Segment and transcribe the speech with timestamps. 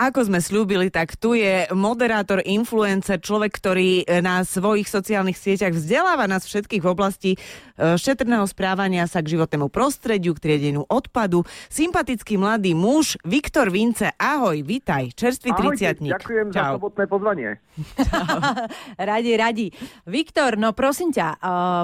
[0.00, 6.24] ako sme slúbili, tak tu je moderátor, influencer, človek, ktorý na svojich sociálnych sieťach vzdeláva
[6.24, 7.38] nás všetkých v oblasti e,
[8.00, 11.44] šetrného správania sa k životnému prostrediu, k triedeniu odpadu.
[11.68, 16.16] Sympatický mladý muž, Viktor Vince, ahoj, vitaj, čerstvý triciatník.
[16.16, 16.56] Ďakujem Čau.
[16.56, 17.48] za sobotné pozvanie.
[19.12, 19.66] radi, radi.
[20.08, 21.40] Viktor, no prosím ťa, uh,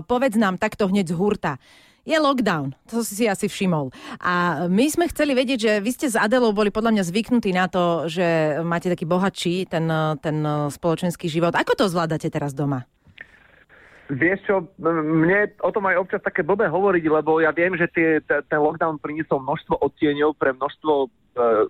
[0.09, 1.61] povedz nám takto hneď z hurta
[2.07, 2.70] je lockdown.
[2.95, 3.91] To si si asi všimol.
[4.22, 7.66] A my sme chceli vedieť, že vy ste s Adelou boli podľa mňa zvyknutí na
[7.66, 9.90] to, že máte taký bohatší ten,
[10.22, 10.36] ten
[10.71, 11.53] spoločenský život.
[11.58, 12.86] Ako to zvládate teraz doma?
[14.07, 18.23] Vieš čo, mne o tom aj občas také blbé hovoriť, lebo ja viem, že tie,
[18.23, 21.09] ten lockdown priniesol množstvo odtieňov pre množstvo e,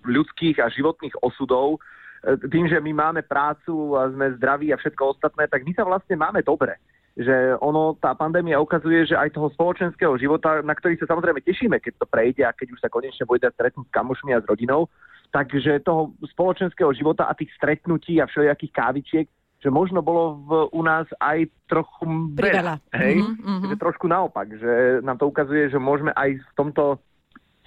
[0.04, 1.80] ľudských a životných osudov.
[2.20, 5.88] E, tým, že my máme prácu a sme zdraví a všetko ostatné, tak my sa
[5.88, 6.76] vlastne máme dobre
[7.16, 11.80] že ono, tá pandémia ukazuje, že aj toho spoločenského života, na ktorý sa samozrejme tešíme,
[11.80, 14.92] keď to prejde a keď už sa konečne bude stretnúť s kamošmi a s rodinou,
[15.32, 19.26] takže toho spoločenského života a tých stretnutí a všelijakých kávičiek,
[19.64, 22.04] že možno bolo v, u nás aj trochu
[22.36, 22.84] veľa.
[22.92, 23.24] Hej?
[23.24, 23.72] Mm-hmm.
[23.72, 27.00] Že trošku naopak, že nám to ukazuje, že môžeme aj v tomto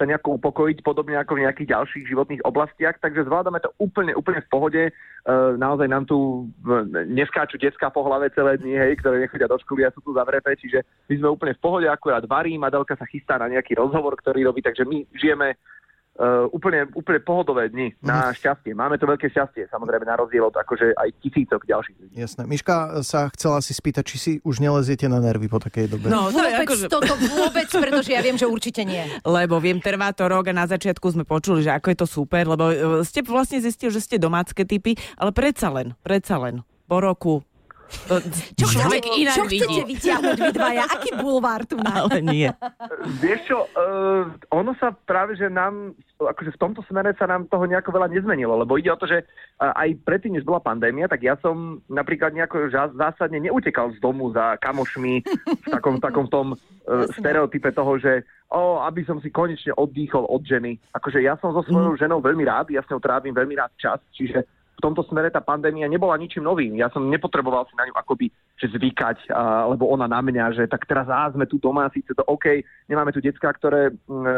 [0.00, 4.40] sa nejako upokojiť, podobne ako v nejakých ďalších životných oblastiach, takže zvládame to úplne, úplne
[4.40, 4.82] v pohode.
[4.88, 4.92] E,
[5.60, 6.48] naozaj nám tu
[7.12, 10.56] neskáču detská po hlave celé dni, hej, ktoré nechodia do školy a sú tu zavreté,
[10.56, 10.80] čiže
[11.12, 14.64] my sme úplne v pohode, akurát varím, Adelka sa chystá na nejaký rozhovor, ktorý robí,
[14.64, 15.60] takže my žijeme
[16.20, 18.36] uh, úplne, úplne pohodové dni na mhm.
[18.36, 18.72] šťastie.
[18.76, 22.14] Máme to veľké šťastie, samozrejme na rozdiel od akože aj tisícok ďalších ľudí.
[22.20, 22.42] Jasné.
[22.44, 26.12] Miška sa chcela si spýtať, či si už neleziete na nervy po takej dobe.
[26.12, 26.86] No, to vôbec, akože...
[26.92, 29.02] toto vôbec, pretože ja viem, že určite nie.
[29.24, 32.44] Lebo viem, trvá to rok a na začiatku sme počuli, že ako je to super,
[32.44, 36.98] lebo e, ste vlastne zistili, že ste domácké typy, ale predsa len, predsa len po
[36.98, 37.46] roku
[38.54, 39.62] čo človek inak čo vidí.
[39.62, 40.82] chcete vyťahnuť vy dvaja?
[40.86, 42.06] Aký bulvár tu má?
[42.06, 42.48] Ale nie.
[43.18, 47.66] Vieš čo, uh, ono sa práve, že nám, akože v tomto smere sa nám toho
[47.66, 51.22] nejako veľa nezmenilo, lebo ide o to, že uh, aj predtým, než bola pandémia, tak
[51.26, 57.06] ja som napríklad nejako zásadne neutekal z domu za kamošmi v takom, takom tom uh,
[57.18, 60.74] stereotype toho, že o, aby som si konečne oddýchol od ženy.
[60.90, 62.00] Akože ja som so svojou mm.
[62.02, 64.42] ženou veľmi rád, ja s ňou trávim veľmi rád čas, čiže
[64.80, 66.80] v tomto smere tá pandémia nebola ničím novým.
[66.80, 70.64] Ja som nepotreboval si na ňu akoby že zvykať, a, lebo ona na mňa, že
[70.64, 74.32] tak teraz á, sme tu doma, síce to OK, nemáme tu detská, ktoré, e,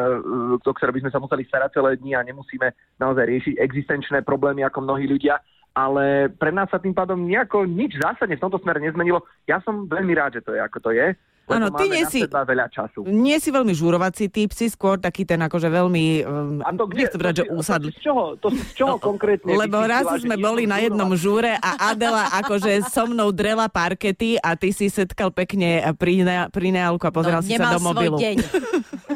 [0.62, 4.66] to, ktoré by sme sa museli starať celé dni a nemusíme naozaj riešiť existenčné problémy
[4.66, 5.38] ako mnohí ľudia,
[5.74, 9.24] ale pre nás sa tým pádom nejako nič zásadne v tomto smere nezmenilo.
[9.48, 11.16] Ja som veľmi rád, že to je ako to je.
[11.50, 13.02] Áno, ty nie si, veľa času.
[13.10, 16.98] nie si veľmi žurovací typ, si skôr taký ten akože veľmi, um, a to kde,
[17.02, 17.90] nechcem brať, že úsadli.
[17.90, 19.50] To, z čoho, to z čoho no, konkrétne?
[19.50, 24.54] Lebo raz sme boli na jednom žúre a Adela akože so mnou drela parkety a
[24.54, 28.16] ty si setkal pekne pri, ne, pri neálku a pozeral no, si sa do mobilu.
[28.22, 28.36] Deň.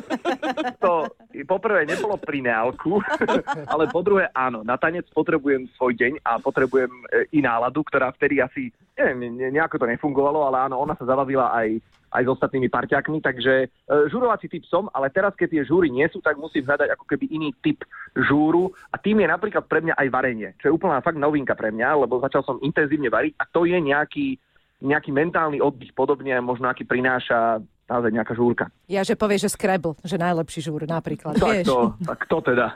[0.85, 1.07] to
[1.45, 2.99] poprvé nebolo pri neálku,
[3.73, 8.11] ale po druhé áno, na tanec potrebujem svoj deň a potrebujem e, i náladu, ktorá
[8.17, 11.81] vtedy asi, neviem, nejako to nefungovalo, ale áno, ona sa zabavila aj
[12.17, 13.69] aj s ostatnými parťákmi, takže e,
[14.09, 17.29] žurovací typ som, ale teraz, keď tie žúry nie sú, tak musím hľadať ako keby
[17.29, 17.84] iný typ
[18.15, 21.69] žúru a tým je napríklad pre mňa aj varenie, čo je úplná fakt novinka pre
[21.69, 24.41] mňa, lebo začal som intenzívne variť a to je nejaký,
[24.81, 28.67] nejaký mentálny oddych podobne, možno aký prináša naozaj nejaká žúrka.
[28.91, 31.67] Ja, že povie, že Scrabble, že najlepší žúr napríklad, tak vieš?
[31.71, 32.67] To, tak to teda,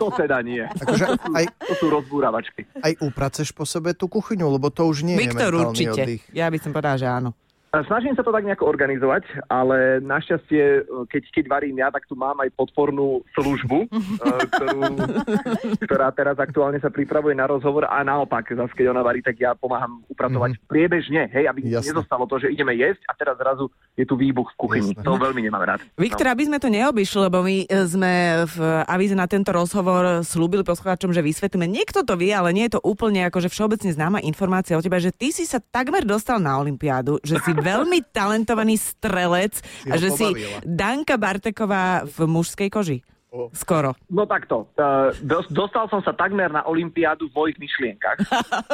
[0.00, 0.64] to teda nie.
[0.82, 2.64] Akože aj, to sú rozbúravačky.
[2.80, 6.02] Aj upraceš po sebe tú kuchyňu, lebo to už nie Viktor, je mentálny určite.
[6.02, 6.22] oddych.
[6.32, 7.30] Ja by som povedala, že áno.
[7.82, 12.38] Snažím sa to tak nejako organizovať, ale našťastie, keď, keď varím ja, tak tu mám
[12.38, 14.82] aj podpornú službu, eh, ktorú,
[15.82, 19.58] ktorá teraz aktuálne sa pripravuje na rozhovor a naopak, zase keď ona varí, tak ja
[19.58, 20.70] pomáham upratovať mm-hmm.
[20.70, 21.90] priebežne, hej, aby Jasne.
[21.90, 23.66] nezostalo to, že ideme jesť a teraz zrazu
[23.98, 24.92] je tu výbuch v kuchyni.
[24.94, 25.02] Jasne.
[25.02, 25.80] To veľmi nemám rád.
[25.98, 26.32] Viktor, no.
[26.38, 28.12] aby sme to neobyšli, lebo my eh, sme
[28.54, 28.56] v
[28.86, 31.66] avíze na tento rozhovor slúbili poslucháčom, že vysvetlíme.
[31.66, 35.10] Niekto to vie, ale nie je to úplne akože všeobecne známa informácia o tebe, že
[35.10, 40.12] ty si sa takmer dostal na Olympiádu, že si veľmi talentovaný strelec si a že
[40.12, 40.60] pobavila.
[40.60, 43.00] si Danka Barteková v mužskej koži.
[43.50, 43.98] Skoro.
[44.14, 44.70] No takto.
[44.78, 45.10] Uh,
[45.50, 48.22] dostal som sa takmer na Olympiádu v mojich myšlienkach,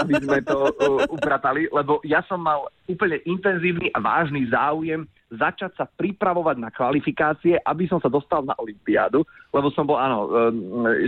[0.05, 5.73] aby sme to uh, upratali, lebo ja som mal úplne intenzívny a vážny záujem začať
[5.81, 9.25] sa pripravovať na kvalifikácie, aby som sa dostal na Olympiádu,
[9.55, 10.53] lebo som bol, áno, uh,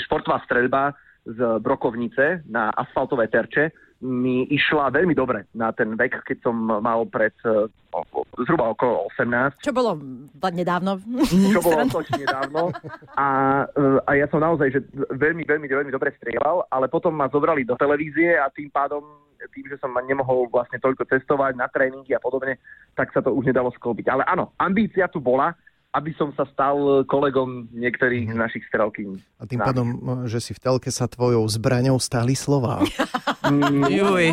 [0.01, 0.97] športová streľba
[1.29, 3.71] z Brokovnice na asfaltové terče
[4.03, 7.71] mi išla veľmi dobre na ten vek, keď som mal pred uh,
[8.43, 9.63] zhruba okolo 18.
[9.63, 9.95] Čo bolo
[10.51, 10.99] nedávno.
[11.31, 12.75] Čo bolo točne nedávno.
[13.15, 13.27] A,
[13.71, 14.81] uh, a ja som naozaj že
[15.15, 19.07] veľmi, veľmi, veľmi dobre strieľal, ale potom ma zobrali do televízie a tým pádom
[19.51, 22.63] tým, že som nemohol vlastne toľko cestovať na tréningy a podobne,
[22.95, 24.07] tak sa to už nedalo sklbiť.
[24.07, 25.55] Ale áno, ambícia tu bola,
[25.93, 29.21] aby som sa stal kolegom niektorých našich strelkyň.
[29.37, 29.89] A tým pádom,
[30.25, 32.81] že si v telke sa tvojou zbraňou stáli slova.
[33.93, 34.33] Juj.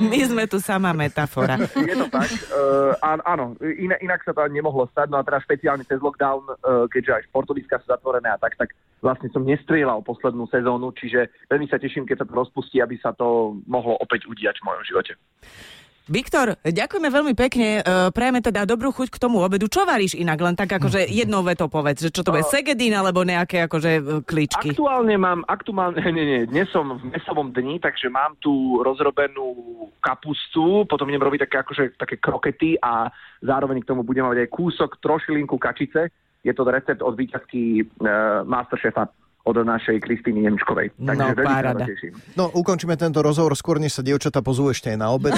[0.00, 1.60] My sme tu sama metafora.
[1.60, 2.30] Je to tak.
[2.48, 2.96] Uh,
[3.28, 5.12] áno, in, inak sa to nemohlo stať.
[5.12, 8.72] No a teraz špeciálne cez lockdown, uh, keďže aj športoviska sú zatvorené a tak, tak
[9.04, 13.12] vlastne som nestrieľal poslednú sezónu, čiže veľmi sa teším, keď sa to rozpustí, aby sa
[13.12, 15.12] to mohlo opäť udiať v mojom živote.
[16.08, 17.84] Viktor, ďakujeme veľmi pekne.
[17.84, 19.68] Uh, prajeme teda dobrú chuť k tomu obedu.
[19.68, 20.40] Čo varíš inak?
[20.40, 24.02] Len tak akože jednou vetou povedz, že čo to bude segedín alebo nejaké akože e,
[24.24, 24.72] kličky.
[24.72, 29.52] Aktuálne mám, aktuálne, nie, nie, dnes som v mesovom dni, takže mám tu rozrobenú
[30.00, 33.12] kapustu, potom idem robiť také, akože, také krokety a
[33.44, 36.08] zároveň k tomu budem mať aj kúsok trošilinku kačice.
[36.40, 39.12] Je to recept od výťazky uh, Masterchefa
[39.48, 40.92] od našej Kristýny Nemčkovej.
[41.00, 41.72] Takže no, pára.
[42.36, 45.32] No, ukončíme tento rozhovor skôr, než sa dievčatá pozú ešte aj na obed.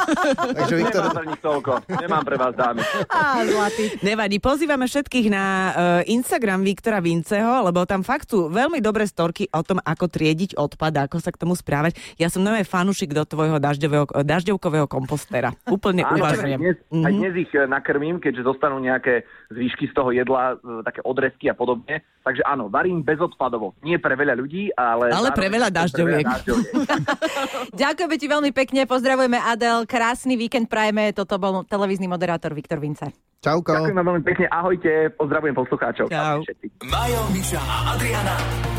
[0.60, 1.08] Takže Viktor...
[1.08, 1.72] Nemám pre nich toľko.
[1.88, 2.80] Nemám pre vás dámy.
[3.08, 3.84] Á, zlatý.
[4.04, 5.72] Nevadí, pozývame všetkých na uh,
[6.04, 11.08] Instagram Viktora Vinceho, lebo tam fakt sú veľmi dobré storky o tom, ako triediť odpad,
[11.08, 11.96] ako sa k tomu správať.
[12.20, 15.56] Ja som nové fanúšik do tvojho dažďového, dažďovkového kompostera.
[15.64, 16.60] Úplne uvažujem.
[16.60, 17.06] Dnes, mm-hmm.
[17.08, 21.54] Aj dnes ich eh, nakrmím, keďže zostanú nejaké zvyšky z toho jedla, také odrezky a
[21.54, 22.02] podobne.
[22.26, 23.78] Takže áno, varím bez odpadu odpadovo.
[23.86, 25.14] Nie pre veľa ľudí, ale...
[25.14, 26.26] Ale pre veľa dažďoviek.
[27.82, 33.14] Ďakujeme ti veľmi pekne, pozdravujeme Adel, krásny víkend prajeme, toto bol televízny moderátor Viktor Vince.
[33.38, 33.70] Čauko.
[33.70, 36.10] Ďakujem veľmi pekne, ahojte, pozdravujem poslucháčov.
[36.10, 36.42] Čau.
[36.90, 38.75] Majo, Miša a Adriana